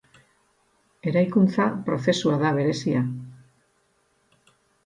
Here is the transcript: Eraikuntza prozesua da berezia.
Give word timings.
Eraikuntza 1.11 1.67
prozesua 1.89 2.39
da 2.45 2.55
berezia. 2.61 3.05